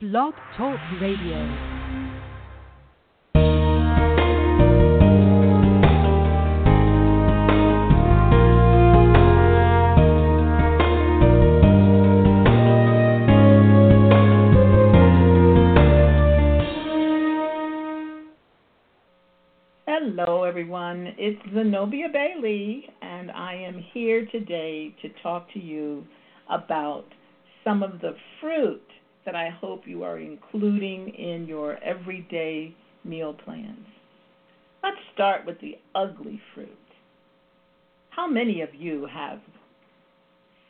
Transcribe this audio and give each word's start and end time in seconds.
Blog 0.00 0.32
Talk 0.56 0.78
Radio. 0.98 1.46
Hello, 19.86 20.44
everyone. 20.44 21.14
It's 21.18 21.38
Zenobia 21.52 22.06
Bailey, 22.10 22.86
and 23.02 23.30
I 23.30 23.52
am 23.52 23.84
here 23.92 24.24
today 24.32 24.96
to 25.02 25.10
talk 25.22 25.52
to 25.52 25.58
you 25.60 26.06
about 26.48 27.04
some 27.64 27.82
of 27.82 28.00
the 28.00 28.16
fruit 28.40 28.80
that 29.24 29.34
I 29.34 29.50
hope 29.50 29.82
you 29.86 30.02
are 30.02 30.18
including 30.18 31.08
in 31.10 31.46
your 31.46 31.76
everyday 31.82 32.74
meal 33.04 33.34
plans. 33.34 33.86
Let's 34.82 34.96
start 35.14 35.44
with 35.44 35.60
the 35.60 35.76
ugli 35.94 36.40
fruit. 36.54 36.68
How 38.10 38.26
many 38.26 38.62
of 38.62 38.70
you 38.74 39.06
have 39.12 39.40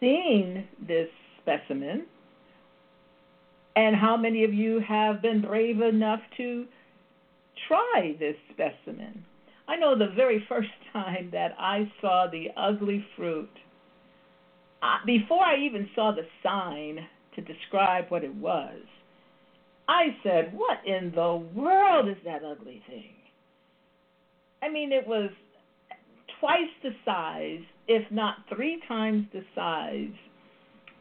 seen 0.01 0.67
this 0.87 1.09
specimen? 1.41 2.07
And 3.77 3.95
how 3.95 4.17
many 4.17 4.45
of 4.45 4.53
you 4.53 4.81
have 4.87 5.23
been 5.23 5.41
brave 5.41 5.81
enough 5.81 6.21
to 6.37 6.67
try 7.69 8.17
this 8.19 8.35
specimen? 8.53 9.25
I 9.69 9.77
know 9.77 9.97
the 9.97 10.13
very 10.15 10.45
first 10.49 10.69
time 10.93 11.31
that 11.33 11.53
I 11.59 11.91
saw 12.01 12.27
the 12.31 12.49
ugli 12.59 13.05
fruit, 13.17 13.51
uh, 14.83 14.97
before 15.07 15.45
I 15.45 15.59
even 15.59 15.89
saw 15.95 16.13
the 16.13 16.27
sign 16.43 17.07
to 17.35 17.41
describe 17.41 18.07
what 18.09 18.25
it 18.25 18.35
was, 18.35 18.81
I 19.89 20.17
said, 20.23 20.53
What 20.55 20.79
in 20.87 21.13
the 21.15 21.37
world 21.55 22.09
is 22.09 22.17
that 22.25 22.43
ugly 22.45 22.83
thing? 22.89 23.15
I 24.63 24.69
mean, 24.69 24.93
it 24.93 25.07
was 25.07 25.31
twice 26.39 26.71
the 26.83 26.91
size, 27.05 27.63
if 27.89 28.11
not 28.11 28.37
three 28.55 28.81
times 28.87 29.27
the 29.33 29.43
size, 29.55 30.15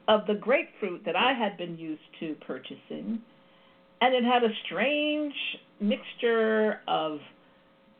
of 0.07 0.25
the 0.25 0.33
grapefruit 0.33 1.03
that 1.05 1.15
I 1.15 1.33
had 1.33 1.55
been 1.57 1.77
used 1.77 2.01
to 2.19 2.35
purchasing. 2.45 3.21
And 4.01 4.15
it 4.15 4.23
had 4.23 4.43
a 4.43 4.53
strange 4.65 5.33
mixture 5.79 6.79
of 6.87 7.19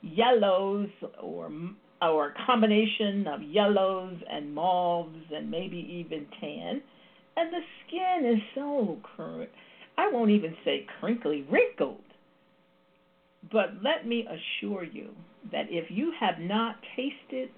yellows 0.02 0.90
or 1.22 1.52
or 2.02 2.28
a 2.30 2.46
combination 2.46 3.28
of 3.28 3.44
yellows 3.44 4.16
and 4.32 4.56
mauves 4.56 5.20
and 5.36 5.52
maybe 5.52 5.78
even 5.78 6.26
tan 6.40 6.82
and 7.40 7.54
the 7.54 7.62
skin 7.88 8.34
is 8.34 8.42
so. 8.54 8.98
I 9.98 10.10
won't 10.12 10.32
even 10.32 10.56
say 10.66 10.86
crinkly, 11.00 11.46
wrinkled. 11.50 12.04
But 13.52 13.76
let 13.82 14.06
me 14.06 14.28
assure 14.28 14.84
you 14.84 15.10
that 15.52 15.68
if 15.70 15.90
you 15.90 16.12
have 16.20 16.40
not 16.40 16.76
tasted 16.96 17.50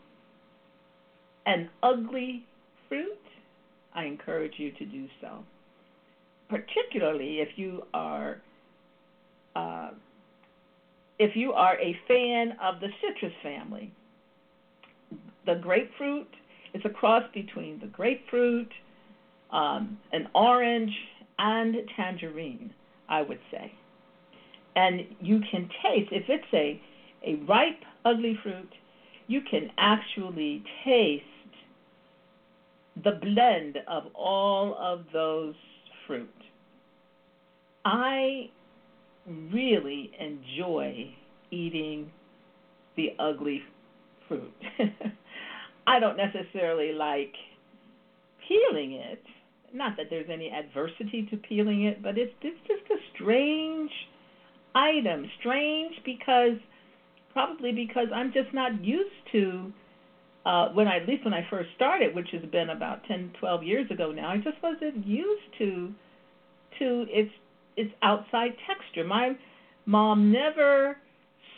an 1.46 1.70
ugli 1.84 2.42
fruit, 2.88 3.18
I 3.96 4.06
encourage 4.06 4.54
you 4.58 4.72
to 4.74 4.86
do 4.86 5.08
so. 5.20 5.40
Particularly 6.50 7.40
if 7.40 7.50
you 7.56 7.84
are 7.94 8.42
uh, 9.56 9.92
if 11.18 11.36
you 11.36 11.54
are 11.54 11.80
a 11.80 11.96
fan 12.08 12.58
of 12.62 12.80
the 12.80 12.88
citrus 13.02 13.34
family. 13.44 13.92
The 15.46 15.56
grapefruit 15.56 16.28
is 16.74 16.82
a 16.86 16.90
cross 16.90 17.24
between 17.34 17.80
the 17.80 17.88
grapefruit, 17.88 18.70
um, 19.52 19.98
an 20.12 20.28
orange, 20.34 20.94
and 21.42 21.76
tangerine, 21.96 22.72
I 23.10 23.22
would 23.24 23.40
say. 23.50 23.72
And 24.76 25.02
you 25.20 25.42
can 25.52 25.70
taste, 25.84 26.12
if 26.12 26.24
it's 26.30 26.54
a, 26.54 26.80
a 27.26 27.36
ripe, 27.46 27.82
ugli 28.06 28.42
fruit, 28.42 28.70
you 29.28 29.42
can 29.50 29.72
actually 29.78 30.64
taste 30.86 31.24
the 33.04 33.12
blend 33.12 33.78
of 33.88 34.04
all 34.14 34.76
of 34.80 35.06
those 35.12 35.56
fruit. 36.06 36.30
I 37.84 38.50
really 39.28 40.12
enjoy 40.20 41.14
eating 41.50 42.12
the 42.96 43.10
ugli 43.20 43.60
fruit. 44.28 44.54
I 45.88 46.00
don't 46.00 46.18
necessarily 46.18 46.94
like 46.94 47.34
peeling 48.48 48.94
it. 48.94 49.24
Not 49.74 49.96
that 49.98 50.08
there's 50.10 50.30
any 50.30 50.52
adversity 50.52 51.28
to 51.32 51.38
peeling 51.38 51.86
it, 51.86 52.04
but 52.04 52.18
it's, 52.18 52.34
it's 52.42 52.60
just 52.68 52.92
a 52.92 52.98
strange 53.16 53.92
item. 54.76 55.26
Strange 55.40 55.96
because 56.06 56.58
probably 57.34 57.72
because 57.72 58.08
I'm 58.14 58.34
just 58.34 58.54
not 58.54 58.84
used 58.84 59.10
to 59.32 59.72
uh 60.46 60.70
when 60.70 60.88
I 60.88 60.98
at 60.98 61.08
least 61.08 61.24
when 61.24 61.34
I 61.34 61.46
first 61.50 61.70
started, 61.76 62.16
which 62.16 62.30
has 62.32 62.42
been 62.52 62.70
about 62.70 63.04
10, 63.08 63.34
12 63.40 63.64
years 63.64 63.92
ago 63.92 64.12
now, 64.12 64.30
I 64.30 64.38
just 64.38 64.62
wasn't 64.62 65.06
used 65.06 65.58
to 65.60 65.94
to 66.80 67.06
its 67.10 67.32
its 67.78 67.92
outside 68.02 68.52
texture. 68.68 69.04
My 69.04 69.36
mom 69.86 70.32
never 70.32 70.98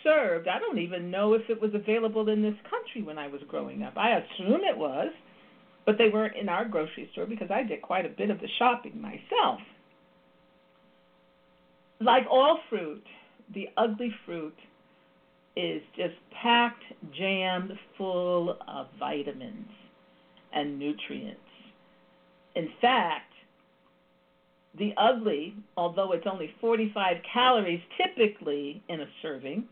served. 0.03 0.47
I 0.47 0.59
don't 0.59 0.79
even 0.79 1.09
know 1.09 1.33
if 1.33 1.49
it 1.49 1.61
was 1.61 1.71
available 1.73 2.27
in 2.29 2.41
this 2.41 2.55
country 2.69 3.01
when 3.03 3.17
I 3.17 3.27
was 3.27 3.41
growing 3.47 3.83
up. 3.83 3.97
I 3.97 4.17
assume 4.17 4.61
it 4.63 4.77
was 4.77 5.11
but 5.85 5.97
they 5.97 6.09
weren't 6.09 6.35
in 6.35 6.49
our 6.49 6.65
grocery 6.65 7.09
store 7.11 7.25
because 7.25 7.49
I 7.51 7.63
did 7.63 7.81
quite 7.81 8.05
a 8.05 8.09
bit 8.09 8.29
of 8.29 8.39
the 8.39 8.47
shopping 8.57 9.01
myself. 9.01 9.59
Like 11.99 12.23
all 12.29 12.59
fruit, 12.69 13.03
the 13.53 13.69
ugli 13.77 14.09
fruit 14.25 14.55
is 15.55 15.81
just 15.95 16.15
packed, 16.41 16.83
jammed 17.17 17.71
full 17.97 18.57
of 18.67 18.87
vitamins 18.99 19.67
and 20.53 20.79
nutrients. 20.79 21.39
In 22.55 22.69
fact, 22.81 23.31
the 24.77 24.93
ugli, 24.97 25.53
although 25.77 26.11
it's 26.13 26.25
only 26.29 26.51
45 26.59 27.17
calories 27.31 27.81
typically 27.97 28.81
in 28.89 29.01
a 29.01 29.05
serving, 29.21 29.65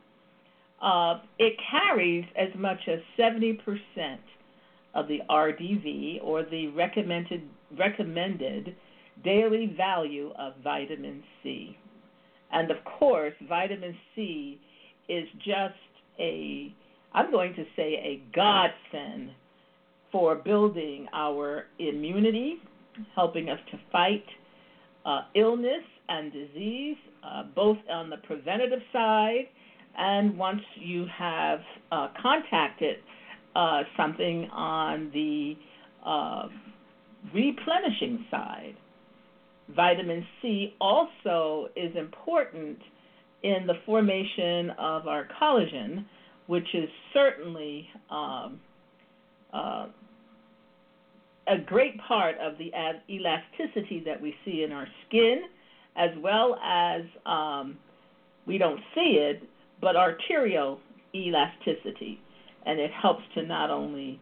uh, 0.82 1.20
it 1.40 1.54
carries 1.70 2.26
as 2.36 2.50
much 2.56 2.80
as 2.88 3.00
70% 3.18 3.58
of 4.94 5.08
the 5.08 5.20
RDV 5.30 6.20
or 6.24 6.44
the 6.44 6.68
recommended 6.70 7.44
recommended 7.78 8.76
daily 9.24 9.74
value 9.78 10.32
of 10.38 10.54
vitamin 10.64 11.24
C. 11.42 11.78
And 12.52 12.70
of 12.72 12.78
course, 12.84 13.34
vitamin 13.48 13.96
C 14.16 14.60
is 15.08 15.26
just 15.38 15.76
a 16.20 16.74
I'm 17.14 17.32
going 17.32 17.54
to 17.56 17.64
say 17.76 17.94
a 17.94 18.24
godsend 18.36 19.32
for 20.12 20.36
building 20.36 21.08
our 21.14 21.66
immunity, 21.80 22.58
helping 23.16 23.50
us 23.50 23.60
to 23.72 23.80
fight 23.92 24.26
uh, 25.06 25.22
illness 25.36 25.84
and 26.10 26.32
disease, 26.32 26.98
uh, 27.24 27.44
both 27.56 27.78
on 27.90 28.10
the 28.10 28.18
preventative 28.18 28.80
side 28.92 29.48
and 29.98 30.38
once 30.38 30.62
you 30.76 31.06
have 31.18 31.60
uh, 31.92 32.08
contacted 32.22 32.98
uh, 33.56 33.84
something 33.98 34.50
on 34.52 35.12
the 35.14 35.56
uh, 36.06 36.48
replenishing 37.34 38.26
side. 38.32 38.76
Vitamin 39.76 40.26
C 40.42 40.76
also 40.82 41.68
is 41.76 41.96
important 41.96 42.78
in 43.44 43.66
the 43.68 43.76
formation 43.86 44.70
of 44.72 45.08
our 45.08 45.28
collagen, 45.42 46.06
which 46.48 46.68
is 46.74 46.90
certainly 47.14 47.88
um, 48.10 48.60
uh, 49.54 49.88
a 51.48 51.58
great 51.58 52.00
part 52.08 52.36
of 52.40 52.58
the 52.58 52.72
elasticity 53.10 54.04
that 54.06 54.22
we 54.22 54.36
see 54.46 54.64
in 54.64 54.72
our 54.72 54.88
skin, 55.08 55.42
as 55.96 56.12
well 56.22 56.56
as 56.64 57.02
um, 57.26 57.78
we 58.46 58.58
don't 58.58 58.80
see 58.94 59.18
it, 59.20 59.44
but 59.82 59.96
arterial 59.96 60.80
elasticity 61.16 62.20
and 62.66 62.80
it 62.80 62.92
helps 62.92 63.24
to 63.36 63.44
not 63.44 63.70
only 63.70 64.20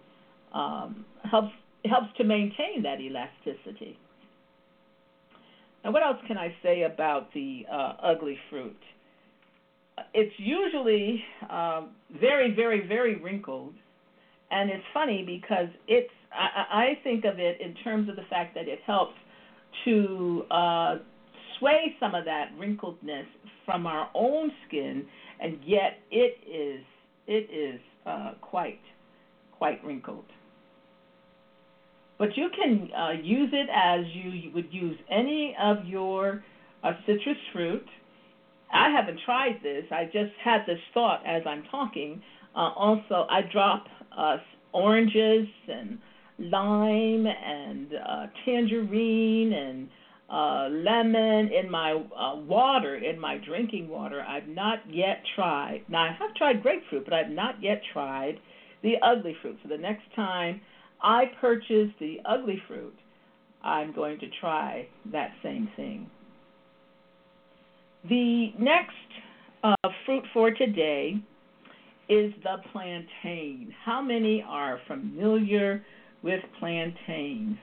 um, 0.54 1.06
helps 1.30 1.54
helps 1.86 2.08
to 2.18 2.24
maintain 2.24 2.84
that 2.84 3.00
elasticity. 3.00 3.98
Now, 5.84 5.92
what 5.92 6.04
else 6.04 6.18
can 6.28 6.38
I 6.38 6.54
say 6.62 6.84
about 6.84 7.34
the 7.34 7.66
uh, 7.72 7.94
ugli 8.06 8.36
fruit? 8.50 8.78
It's 10.14 10.34
usually 10.38 11.24
uh, 11.50 11.84
very, 12.20 12.54
very, 12.54 12.86
very 12.88 13.16
wrinkled, 13.16 13.74
and 14.52 14.70
it's 14.70 14.84
funny 14.94 15.24
because 15.26 15.70
it's. 15.88 16.10
I, 16.32 16.82
I 16.92 17.04
think 17.04 17.26
of 17.26 17.40
it 17.40 17.60
in 17.60 17.74
terms 17.76 18.10
of 18.10 18.16
the 18.16 18.26
fact 18.30 18.56
that 18.56 18.68
it 18.68 18.80
helps 18.86 19.16
to 19.86 20.44
uh, 20.52 20.98
sway 21.58 21.96
some 22.00 22.16
of 22.16 22.26
that 22.26 22.52
wrinkledness 22.58 23.26
from 23.66 23.86
our 23.86 24.10
own 24.14 24.52
skin, 24.68 25.06
and 25.40 25.60
yet 25.66 26.00
it 26.12 26.38
is 26.48 26.84
it 27.28 27.50
is 27.54 27.80
uh, 28.06 28.32
quite 28.42 28.80
quite 29.58 29.84
wrinkled. 29.84 30.26
But 32.18 32.36
you 32.36 32.50
can 32.50 32.90
uh, 32.94 33.12
use 33.22 33.50
it 33.54 33.70
as 33.74 34.06
you 34.14 34.52
would 34.54 34.72
use 34.72 34.98
any 35.10 35.56
of 35.62 35.86
your 35.86 36.44
a 36.84 36.92
citrus 37.06 37.38
fruit. 37.54 37.86
I 38.72 38.90
haven't 38.90 39.20
tried 39.26 39.60
this. 39.64 39.86
I 39.92 40.06
just 40.06 40.32
had 40.44 40.62
this 40.68 40.80
thought 40.94 41.22
as 41.26 41.42
I'm 41.46 41.64
talking. 41.72 42.22
Uh, 42.56 42.72
also, 42.76 43.26
I 43.30 43.42
drop 43.52 43.86
uh, 44.18 44.38
oranges 44.74 45.48
and 45.68 45.98
lime 46.38 47.26
and 47.26 47.94
uh, 47.94 48.28
tangerine 48.46 49.54
and 49.54 49.90
uh, 50.32 50.70
lemon 50.70 51.50
in 51.52 51.70
my 51.70 51.92
uh, 51.94 52.36
water, 52.36 52.96
in 52.96 53.20
my 53.20 53.38
drinking 53.38 53.88
water. 53.88 54.22
I've 54.22 54.48
not 54.48 54.80
yet 54.90 55.24
tried. 55.36 55.84
Now, 55.90 56.04
I 56.04 56.16
have 56.20 56.36
tried 56.36 56.62
grapefruit, 56.62 57.06
but 57.06 57.14
I've 57.14 57.32
not 57.32 57.62
yet 57.62 57.82
tried 57.94 58.40
the 58.84 58.94
ugli 59.04 59.34
fruit. 59.42 59.58
So 59.64 59.70
the 59.70 59.78
next 59.78 60.04
time 60.16 60.62
I 61.02 61.26
purchase 61.42 61.90
the 62.00 62.20
ugli 62.30 62.58
fruit, 62.68 62.96
I'm 63.64 63.94
going 63.94 64.20
to 64.20 64.28
try 64.40 64.88
that 65.12 65.32
same 65.44 65.70
thing. 65.76 66.10
The 68.08 68.54
next 68.58 68.94
uh, 69.64 69.90
fruit 70.06 70.24
for 70.34 70.52
today 70.52 71.16
is 72.08 72.34
the 72.44 72.58
plantain. 72.72 73.74
How 73.84 74.02
many 74.02 74.44
are 74.48 74.80
familiar 74.88 75.84
with 76.24 76.40
plantain? 76.60 77.60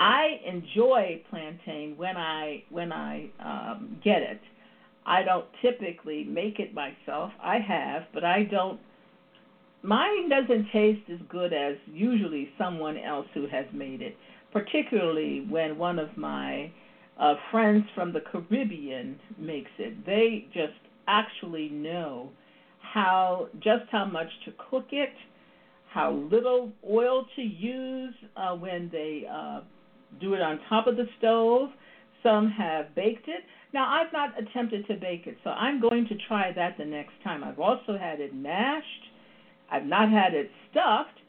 I 0.00 0.40
enjoy 0.46 1.22
plantain 1.28 1.94
when 1.96 2.16
I 2.16 2.62
when 2.70 2.92
I 2.92 3.30
um, 3.40 4.00
get 4.04 4.22
it. 4.22 4.40
I 5.04 5.22
don't 5.22 5.46
typically 5.62 6.24
make 6.24 6.60
it 6.60 6.74
myself. 6.74 7.32
I 7.42 7.58
have, 7.58 8.02
but 8.14 8.24
I 8.24 8.44
don't. 8.44 8.78
Mine 9.82 10.28
doesn't 10.28 10.66
taste 10.72 11.08
as 11.10 11.18
good 11.28 11.52
as 11.52 11.76
usually 11.86 12.50
someone 12.58 12.96
else 12.98 13.26
who 13.34 13.46
has 13.48 13.66
made 13.72 14.02
it. 14.02 14.16
Particularly 14.52 15.46
when 15.48 15.78
one 15.78 15.98
of 15.98 16.16
my 16.16 16.70
uh, 17.18 17.34
friends 17.50 17.84
from 17.94 18.12
the 18.12 18.20
Caribbean 18.20 19.18
makes 19.38 19.70
it. 19.78 20.06
They 20.06 20.46
just 20.54 20.74
actually 21.06 21.68
know 21.70 22.30
how 22.80 23.48
just 23.60 23.84
how 23.90 24.04
much 24.04 24.28
to 24.44 24.52
cook 24.70 24.86
it, 24.92 25.12
how 25.90 26.12
little 26.12 26.70
oil 26.88 27.26
to 27.34 27.42
use 27.42 28.14
uh, 28.36 28.54
when 28.54 28.88
they 28.92 29.24
uh, 29.30 29.60
do 30.20 30.34
it 30.34 30.40
on 30.40 30.60
top 30.68 30.86
of 30.86 30.96
the 30.96 31.06
stove. 31.18 31.70
Some 32.22 32.50
have 32.50 32.94
baked 32.94 33.28
it. 33.28 33.44
Now, 33.72 33.86
I've 33.88 34.12
not 34.12 34.30
attempted 34.40 34.86
to 34.86 34.94
bake 34.94 35.26
it, 35.26 35.36
so 35.44 35.50
I'm 35.50 35.80
going 35.80 36.06
to 36.08 36.14
try 36.26 36.52
that 36.52 36.78
the 36.78 36.84
next 36.84 37.12
time. 37.22 37.44
I've 37.44 37.58
also 37.58 37.98
had 37.98 38.18
it 38.20 38.34
mashed. 38.34 38.84
I've 39.70 39.84
not 39.84 40.10
had 40.10 40.32
it 40.34 40.50
stuffed. 40.70 41.20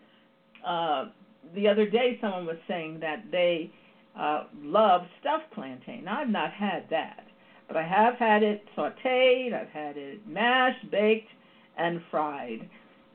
Uh, 0.65 1.09
the 1.53 1.67
other 1.67 1.89
day, 1.89 2.17
someone 2.21 2.45
was 2.45 2.57
saying 2.67 2.99
that 3.01 3.23
they 3.31 3.71
uh, 4.17 4.45
love 4.61 5.01
stuffed 5.19 5.51
plantain. 5.53 6.05
Now, 6.05 6.21
I've 6.21 6.29
not 6.29 6.51
had 6.53 6.85
that, 6.89 7.25
but 7.67 7.77
I 7.77 7.83
have 7.83 8.15
had 8.15 8.41
it 8.41 8.63
sauteed, 8.77 9.53
I've 9.53 9.69
had 9.69 9.97
it 9.97 10.25
mashed, 10.27 10.89
baked, 10.91 11.29
and 11.77 12.01
fried. 12.09 12.69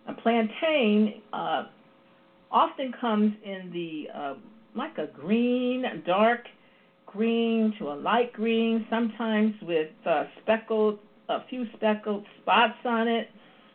A 0.06 0.14
plantain 0.14 1.22
uh, 1.32 1.64
often 2.50 2.92
comes 3.00 3.32
in 3.44 3.70
the 3.72 4.08
uh, 4.16 4.34
like 4.74 4.98
a 4.98 5.06
green, 5.06 5.84
dark 6.06 6.40
green 7.06 7.72
to 7.78 7.90
a 7.90 7.94
light 7.94 8.32
green, 8.32 8.86
sometimes 8.90 9.54
with 9.62 9.88
uh, 10.04 10.24
speckled, 10.42 10.98
a 11.28 11.38
few 11.48 11.64
speckled 11.76 12.24
spots 12.42 12.78
on 12.84 13.06
it. 13.08 13.28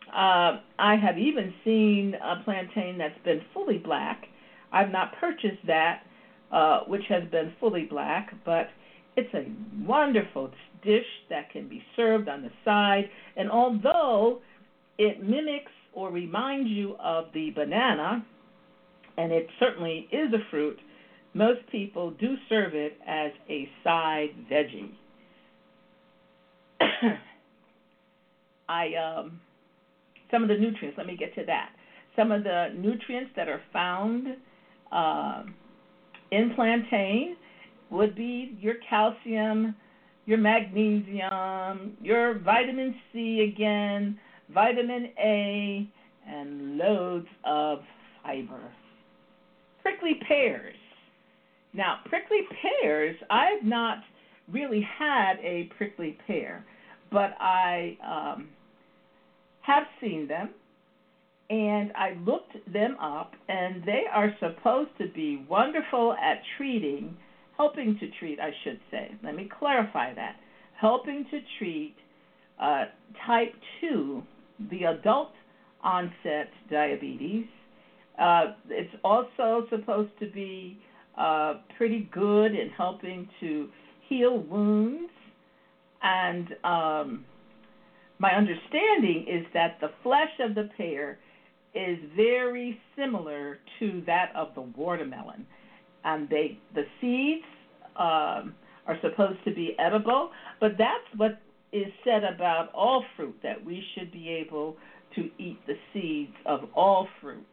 Uh, 0.10 0.60
I 0.78 0.96
have 0.96 1.18
even 1.18 1.54
seen 1.64 2.16
a 2.16 2.44
plantain 2.44 2.98
that's 2.98 3.18
been 3.24 3.42
fully 3.54 3.78
black. 3.78 4.24
I've 4.72 4.92
not 4.92 5.14
purchased 5.20 5.66
that, 5.68 6.02
uh, 6.52 6.82
which 6.88 7.04
has 7.10 7.24
been 7.32 7.54
fully 7.60 7.84
black, 7.84 8.34
but 8.46 8.68
it's 9.16 9.34
a 9.34 9.46
wonderful 9.86 10.52
dish 10.84 11.06
that 11.30 11.50
can 11.52 11.68
be 11.70 11.82
served 11.96 12.28
on 12.28 12.42
the 12.42 12.52
side. 12.66 13.10
And 13.38 13.50
although 13.50 14.40
it 14.98 15.22
mimics 15.24 15.72
or 15.94 16.12
reminds 16.12 16.70
you 16.70 16.96
of 17.02 17.26
the 17.34 17.52
banana, 17.52 18.26
and 19.18 19.32
it 19.32 19.48
certainly 19.60 20.08
is 20.12 20.34
a 20.34 20.50
fruit, 20.50 20.80
most 21.34 21.60
people 21.72 22.12
do 22.12 22.36
serve 22.48 22.74
it 22.74 22.98
as 23.08 23.32
a 23.50 23.70
side 23.84 24.30
veggie. 24.52 24.92
I 28.70 28.94
um, 28.96 29.40
some 30.32 30.44
of 30.44 30.50
the 30.50 30.58
nutrients. 30.58 30.98
Let 30.98 31.08
me 31.08 31.16
get 31.18 31.36
to 31.36 31.46
that. 31.46 31.70
Some 32.16 32.32
of 32.32 32.44
the 32.44 32.68
nutrients 32.78 33.32
that 33.36 33.48
are 33.48 33.62
found 33.72 34.28
uh, 34.92 35.44
in 36.32 36.54
plantain 36.56 37.36
would 37.90 38.16
be 38.16 38.58
your 38.60 38.76
calcium, 38.88 39.76
your 40.26 40.38
magnesium, 40.38 41.98
your 42.02 42.40
vitamin 42.40 42.96
C 43.12 43.54
again, 43.54 44.20
vitamin 44.54 45.10
A, 45.20 45.88
and 46.28 46.78
loads 46.78 47.28
of 47.46 47.80
fiber. 48.24 48.62
Prickly 49.82 50.20
pears 50.28 50.76
now, 51.74 52.00
prickly 52.06 52.40
pears, 52.62 53.16
I've 53.30 53.64
not 53.64 54.00
really 54.52 54.86
had 54.98 55.36
a 55.44 55.70
prickly 55.78 56.18
pear, 56.26 56.66
but 57.12 57.32
I 57.40 57.98
um, 58.06 58.50
have 59.62 59.84
seen 60.02 60.28
them 60.28 60.50
and 61.50 61.92
I 61.96 62.16
looked 62.26 62.54
them 62.72 62.96
up, 63.02 63.32
and 63.48 63.84
they 63.84 64.04
are 64.14 64.36
supposed 64.40 64.92
to 65.00 65.08
be 65.08 65.44
wonderful 65.50 66.14
at 66.14 66.42
treating, 66.58 67.18
helping 67.58 67.98
to 68.00 68.08
treat, 68.20 68.40
I 68.40 68.52
should 68.64 68.80
say. 68.92 69.12
Let 69.24 69.36
me 69.36 69.50
clarify 69.60 70.14
that. 70.14 70.36
Helping 70.80 71.26
to 71.32 71.40
treat 71.58 71.96
uh, 72.62 72.86
type 73.26 73.54
2, 73.82 74.22
the 74.70 74.84
adult 74.84 75.32
onset 75.84 76.50
diabetes. 76.70 77.46
Uh, 78.22 78.54
it's 78.70 78.94
also 79.04 79.66
supposed 79.72 80.12
to 80.20 80.30
be 80.30 80.78
uh, 81.20 81.56
pretty 81.78 82.10
good 82.12 82.54
in 82.56 82.70
helping 82.78 83.28
to 83.40 83.68
heal 84.08 84.40
wounds. 84.40 85.12
And 86.02 86.48
um, 86.64 87.26
my 88.20 88.32
understanding 88.32 89.26
is 89.30 89.46
that 89.54 89.78
the 89.82 89.90
flesh 90.02 90.32
of 90.40 90.56
the 90.56 90.70
pear 90.78 91.20
is 91.76 92.00
very 92.16 92.80
similar 92.98 93.60
to 93.80 94.02
that 94.08 94.32
of 94.36 94.56
the 94.56 94.62
watermelon. 94.62 95.46
And 96.04 96.30
they, 96.30 96.58
the 96.74 96.84
seeds 97.02 97.46
um, 97.98 98.56
are 98.88 98.98
supposed 99.02 99.44
to 99.46 99.54
be 99.54 99.76
edible, 99.78 100.32
but 100.60 100.72
that's 100.78 101.18
what 101.18 101.40
is 101.72 101.92
said 102.04 102.24
about 102.24 102.74
all 102.74 103.04
fruit 103.16 103.36
that 103.44 103.64
we 103.64 103.84
should 103.94 104.12
be 104.12 104.30
able 104.30 104.78
to 105.16 105.30
eat 105.38 105.60
the 105.68 105.76
seeds 105.94 106.34
of 106.46 106.62
all 106.74 107.08
fruit. 107.22 107.46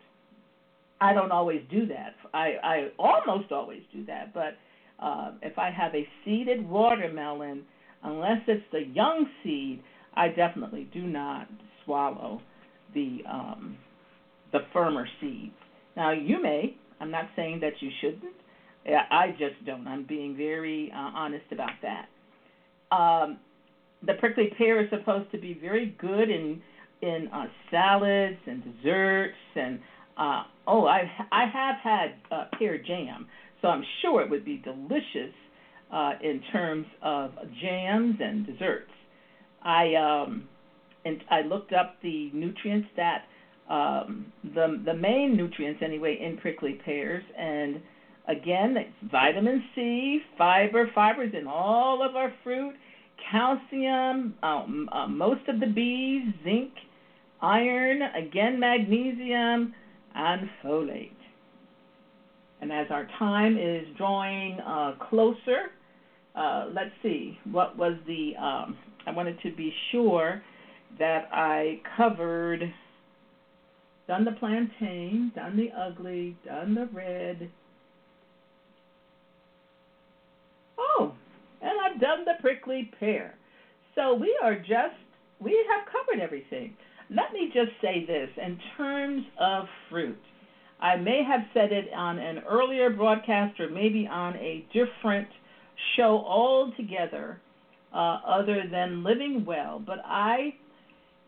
I 1.00 1.12
don't 1.12 1.33
always 1.33 1.62
do 1.71 1.87
that. 1.87 2.15
I, 2.33 2.55
I 2.62 2.88
almost 2.99 3.53
always 3.53 3.83
do 3.93 4.05
that, 4.07 4.33
but 4.33 4.57
uh, 4.99 5.33
if 5.43 5.59
I 5.59 5.71
have 5.71 5.95
a 5.95 6.07
seeded 6.25 6.67
watermelon, 6.69 7.65
unless 8.03 8.41
it's 8.47 8.65
the 8.73 8.81
young 8.81 9.26
seed, 9.43 9.83
I 10.15 10.29
definitely 10.29 10.88
do 10.93 11.03
not 11.03 11.49
swallow 11.85 12.41
the 12.95 13.19
um, 13.31 13.76
the 14.53 14.61
firmer 14.73 15.07
seeds. 15.21 15.53
Now 15.97 16.12
you 16.12 16.41
may. 16.43 16.75
I'm 17.00 17.11
not 17.11 17.26
saying 17.37 17.61
that 17.61 17.73
you 17.81 17.91
shouldn't. 18.00 18.35
I 19.11 19.31
just 19.31 19.65
don't. 19.67 19.87
I'm 19.87 20.07
being 20.07 20.37
very 20.37 20.91
uh, 20.95 20.99
honest 20.99 21.45
about 21.50 21.73
that. 21.83 22.07
Um, 22.97 23.38
the 24.07 24.15
prickly 24.15 24.50
pear 24.57 24.83
is 24.83 24.88
supposed 24.91 25.31
to 25.33 25.38
be 25.38 25.59
very 25.61 25.95
good 26.00 26.31
in 26.31 26.62
in 27.03 27.29
uh, 27.33 27.45
salads 27.71 28.38
and 28.47 28.62
desserts 28.65 29.35
and 29.55 29.81
uh, 30.16 30.44
oh, 30.66 30.87
I 30.87 31.11
I 31.30 31.46
have 31.52 31.76
had 31.82 32.14
uh, 32.30 32.44
pear 32.58 32.78
jam, 32.78 33.26
so 33.61 33.68
I'm 33.68 33.85
sure 34.02 34.23
it 34.23 34.30
would 34.30 34.44
be 34.44 34.58
delicious 34.58 35.35
uh, 35.92 36.12
in 36.23 36.40
terms 36.52 36.87
of 37.02 37.32
jams 37.61 38.16
and 38.20 38.46
desserts. 38.46 38.90
I 39.62 39.94
um, 39.94 40.49
and 41.04 41.23
I 41.30 41.42
looked 41.42 41.73
up 41.73 41.96
the 42.02 42.30
nutrients 42.32 42.88
that 42.96 43.25
um, 43.68 44.32
the 44.42 44.82
the 44.85 44.94
main 44.94 45.37
nutrients 45.37 45.82
anyway 45.85 46.18
in 46.20 46.38
prickly 46.38 46.80
pears, 46.85 47.25
and 47.38 47.80
again, 48.26 48.76
it's 48.76 49.11
vitamin 49.11 49.62
C, 49.75 50.20
fiber, 50.38 50.90
fibers 50.94 51.32
in 51.38 51.46
all 51.46 52.02
of 52.02 52.16
our 52.16 52.32
fruit, 52.42 52.75
calcium, 53.30 54.35
um, 54.42 54.88
uh, 54.92 55.06
most 55.06 55.46
of 55.49 55.61
the 55.61 55.66
B's, 55.66 56.32
zinc, 56.42 56.73
iron, 57.42 58.00
again 58.02 58.58
magnesium 58.58 59.75
and 60.16 60.49
folate. 60.64 61.11
And 62.61 62.73
as 62.73 62.87
our 62.90 63.06
time 63.18 63.58
is 63.58 63.87
drawing 63.99 64.58
uh, 64.61 64.94
closer, 65.11 65.70
uh, 66.35 66.66
let's 66.73 66.90
see, 67.02 67.38
what 67.50 67.76
was 67.76 67.94
the, 68.06 68.32
um, 68.40 68.76
I 69.06 69.12
wanted 69.12 69.38
to 69.42 69.54
be 69.54 69.73
sure 69.92 70.42
that 70.99 71.28
I 71.32 71.80
covered, 71.96 72.62
done 74.08 74.25
the 74.25 74.32
plantain, 74.32 75.32
done 75.35 75.56
the 75.56 75.68
ugli, 75.78 76.35
done 76.46 76.75
the 76.75 76.88
red. 76.92 77.50
Oh, 80.78 81.14
and 81.61 81.73
I've 81.85 82.00
done 82.00 82.25
the 82.25 82.40
prickly 82.40 82.90
pear. 82.99 83.35
So 83.94 84.14
we 84.14 84.35
are 84.42 84.54
just, 84.54 84.96
we 85.40 85.52
have 85.70 85.87
covered 85.87 86.23
everything. 86.23 86.75
Let 87.09 87.33
me 87.33 87.51
just 87.55 87.71
say 87.81 88.05
this 88.05 88.31
in 88.37 88.59
terms 88.77 89.25
of 89.39 89.67
fruit. 89.89 90.19
I 90.81 90.97
may 90.97 91.23
have 91.27 91.41
said 91.55 91.73
it 91.73 91.87
on 91.95 92.19
an 92.19 92.41
earlier 92.49 92.91
broadcast 92.91 93.59
or 93.61 93.71
maybe 93.71 94.09
on 94.11 94.35
a 94.37 94.67
different 94.73 95.29
show 95.97 96.25
altogether, 96.27 97.41
uh, 97.95 98.19
other 98.27 98.65
than 98.71 99.05
living 99.05 99.45
well, 99.47 99.83
but 99.85 99.99
I 100.05 100.55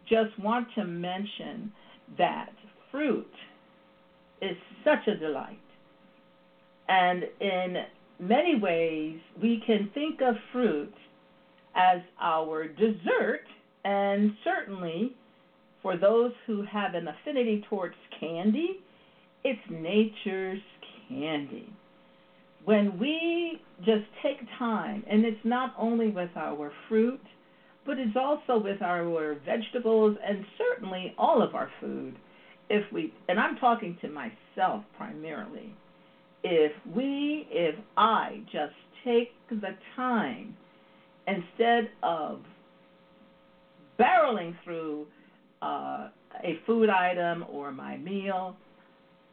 just 0.09 0.39
want 0.39 0.69
to 0.75 0.85
mention 0.85 1.73
that 2.19 2.51
fruit 2.91 3.31
is 4.43 4.57
such 4.85 5.07
a 5.07 5.17
delight. 5.17 5.59
And 6.89 7.25
in 7.41 7.77
many 8.19 8.59
ways, 8.59 9.19
we 9.41 9.63
can 9.67 9.91
think 9.95 10.21
of 10.23 10.35
fruit 10.53 10.93
as 11.75 12.01
our 12.21 12.67
dessert, 12.67 13.45
and 13.85 14.33
certainly 14.43 15.15
for 15.83 15.97
those 15.97 16.33
who 16.47 16.63
have 16.63 16.95
an 16.95 17.09
affinity 17.09 17.65
towards 17.69 17.95
candy, 18.21 18.81
it's 19.45 19.61
nature's 19.71 20.61
candy. 21.09 21.73
When 22.65 22.99
we 22.99 23.61
just 23.79 24.05
take 24.23 24.39
time, 24.59 25.05
and 25.09 25.25
it's 25.25 25.45
not 25.45 25.75
only 25.79 26.11
with 26.11 26.31
our 26.37 26.73
fruit, 26.89 27.21
but 27.87 27.99
it's 27.99 28.17
also 28.17 28.63
with 28.63 28.83
our 28.83 29.37
vegetables 29.47 30.17
and 30.27 30.45
certainly 30.59 31.15
all 31.17 31.43
of 31.43 31.55
our 31.55 31.71
food. 31.81 32.19
If 32.69 32.93
we, 32.93 33.15
and 33.29 33.41
I'm 33.41 33.57
talking 33.57 33.97
to 34.03 34.09
myself 34.09 34.85
primarily, 34.97 35.75
if 36.45 36.73
we, 36.95 37.47
if 37.51 37.77
I 37.97 38.43
just 38.53 38.75
take 39.05 39.31
the 39.49 39.75
time 39.97 40.55
instead 41.27 41.89
of 42.03 42.41
barreling 43.99 44.55
through 44.65 45.07
uh, 45.63 46.09
a 46.43 46.59
food 46.67 46.89
item 46.89 47.45
or 47.51 47.73
my 47.73 47.97
meal, 47.97 48.57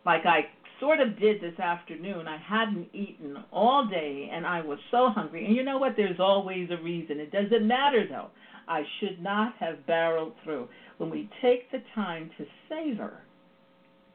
like 0.05 0.25
I 0.25 0.47
sort 0.79 0.99
of 0.99 1.19
did 1.19 1.41
this 1.41 1.59
afternoon. 1.59 2.27
I 2.27 2.37
hadn't 2.37 2.89
eaten 2.93 3.37
all 3.51 3.87
day 3.87 4.29
and 4.31 4.45
I 4.45 4.61
was 4.61 4.79
so 4.91 5.09
hungry. 5.09 5.45
And 5.45 5.55
you 5.55 5.63
know 5.63 5.77
what? 5.77 5.93
There's 5.95 6.19
always 6.19 6.69
a 6.71 6.81
reason. 6.81 7.19
It 7.19 7.31
doesn't 7.31 7.67
matter 7.67 8.05
though. 8.09 8.29
I 8.67 8.83
should 8.99 9.21
not 9.21 9.53
have 9.59 9.85
barreled 9.85 10.33
through. 10.43 10.67
When 10.97 11.09
we 11.09 11.29
take 11.41 11.71
the 11.71 11.81
time 11.93 12.31
to 12.37 12.45
savor 12.69 13.21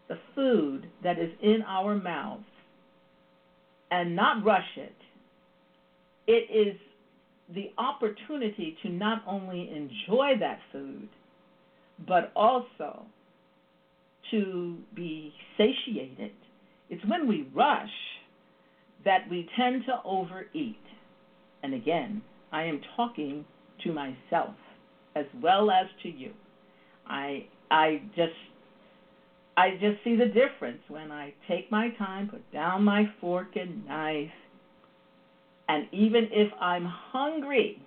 the 0.09 0.19
food 0.35 0.88
that 1.05 1.19
is 1.19 1.31
in 1.40 1.62
our 1.67 1.95
mouths 1.95 2.45
and 3.90 4.17
not 4.17 4.45
rush 4.45 4.76
it, 4.76 4.95
it 6.26 6.50
is 6.52 6.76
the 7.55 7.71
opportunity 7.79 8.76
to 8.83 8.88
not 8.88 9.23
only 9.26 9.71
enjoy 9.71 10.33
that 10.38 10.59
food, 10.73 11.09
but 12.07 12.33
also 12.35 13.07
to 14.30 14.76
be 14.95 15.33
satiated. 15.57 16.33
It's 16.88 17.04
when 17.07 17.28
we 17.28 17.49
rush 17.54 17.88
that 19.04 19.28
we 19.30 19.49
tend 19.57 19.85
to 19.87 20.00
overeat. 20.04 20.76
And 21.62 21.75
again, 21.75 22.23
I 22.52 22.64
am 22.64 22.80
talking 22.97 23.45
to 23.85 23.92
myself 23.92 24.54
as 25.14 25.26
well 25.42 25.71
as 25.71 25.87
to 26.02 26.09
you. 26.09 26.33
I 27.07 27.47
I 27.71 28.02
just 28.14 28.33
I 29.57 29.73
just 29.73 30.02
see 30.04 30.16
the 30.16 30.26
difference 30.26 30.80
when 30.88 31.11
I 31.11 31.35
take 31.49 31.71
my 31.71 31.90
time, 31.99 32.28
put 32.28 32.50
down 32.52 32.85
my 32.85 33.04
fork 33.21 33.57
and 33.57 33.87
knife, 33.87 34.30
and 35.69 35.87
even 35.92 36.28
if 36.30 36.52
I'm 36.61 36.85
hungry, 36.85 37.83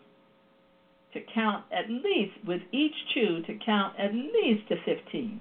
to 1.13 1.19
count 1.33 1.65
at 1.71 1.89
least 1.89 2.33
with 2.45 2.61
each 2.71 2.95
chew 3.13 3.41
to 3.43 3.57
count 3.65 3.95
at 3.99 4.13
least 4.13 4.67
to 4.69 4.75
15. 4.85 5.39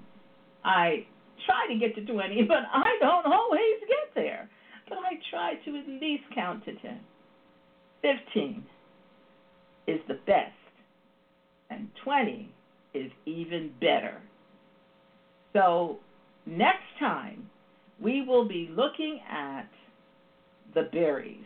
I 0.63 1.05
try 1.45 1.73
to 1.73 1.79
get 1.79 1.95
to 1.95 2.05
20, 2.05 2.43
but 2.47 2.63
I 2.71 2.97
don't 2.99 3.25
always 3.25 3.79
get 3.81 4.15
there. 4.15 4.49
But 4.87 4.99
I 4.99 5.19
try 5.29 5.55
to 5.65 5.77
at 5.77 5.87
least 6.01 6.23
count 6.33 6.65
to 6.65 6.73
10. 6.73 6.99
15 8.01 8.65
is 9.87 9.99
the 10.07 10.19
best, 10.25 10.51
and 11.69 11.87
20 12.03 12.53
is 12.93 13.11
even 13.25 13.71
better. 13.79 14.21
So, 15.53 15.97
next 16.45 16.83
time, 16.99 17.49
we 18.01 18.25
will 18.25 18.47
be 18.47 18.69
looking 18.75 19.19
at 19.29 19.69
the 20.73 20.89
berries. 20.91 21.39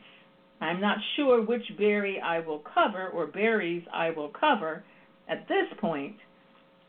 I'm 0.59 0.81
not 0.81 0.97
sure 1.15 1.43
which 1.43 1.63
berry 1.77 2.19
I 2.19 2.39
will 2.39 2.63
cover 2.73 3.07
or 3.07 3.27
berries 3.27 3.83
I 3.93 4.09
will 4.11 4.29
cover 4.29 4.83
at 5.29 5.47
this 5.47 5.67
point, 5.79 6.15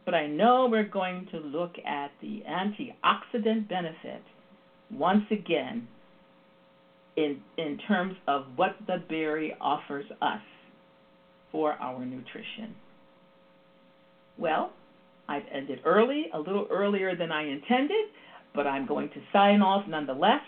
but 0.05 0.15
I 0.15 0.27
know 0.27 0.69
we're 0.71 0.85
going 0.85 1.27
to 1.33 1.39
look 1.39 1.75
at 1.85 2.11
the 2.23 2.43
antioxidant 2.49 3.69
benefit 3.69 4.23
once 4.91 5.25
again 5.31 5.87
in, 7.17 7.43
in 7.59 7.79
terms 7.87 8.15
of 8.27 8.47
what 8.57 8.77
the 8.87 9.03
berry 9.09 9.55
offers 9.61 10.07
us 10.23 10.41
for 11.53 11.73
our 11.73 12.05
nutrition. 12.05 12.75
Well, 14.39 14.73
I've 15.29 15.43
ended 15.53 15.81
early, 15.85 16.27
a 16.33 16.39
little 16.39 16.67
earlier 16.71 17.17
than 17.17 17.33
I 17.33 17.43
intended, 17.51 18.07
but 18.55 18.67
I'm 18.67 18.87
going 18.87 19.11
to 19.11 19.21
sign 19.33 19.61
off 19.61 19.87
nonetheless. 19.89 20.43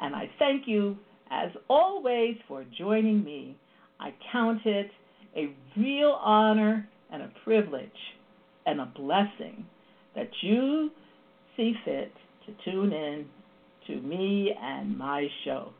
And 0.00 0.14
I 0.14 0.30
thank 0.38 0.62
you, 0.66 0.96
as 1.30 1.50
always, 1.68 2.36
for 2.46 2.64
joining 2.78 3.24
me. 3.24 3.56
I 4.00 4.14
count 4.32 4.60
it 4.64 4.90
a 5.36 5.54
real 5.78 6.18
honor 6.22 6.88
and 7.10 7.22
a 7.22 7.30
privilege 7.44 7.90
and 8.66 8.80
a 8.80 8.92
blessing 8.96 9.66
that 10.14 10.28
you 10.42 10.90
see 11.56 11.74
fit 11.84 12.12
to 12.46 12.70
tune 12.70 12.92
in 12.92 13.26
to 13.86 14.00
me 14.00 14.52
and 14.60 14.96
my 14.96 15.28
show. 15.44 15.70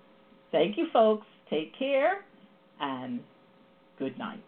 Thank 0.53 0.77
you, 0.77 0.87
folks. 0.93 1.27
Take 1.51 1.77
care 1.79 2.25
and 2.81 3.21
good 3.99 4.19
night. 4.19 4.41